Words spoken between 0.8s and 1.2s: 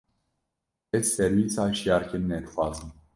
Ez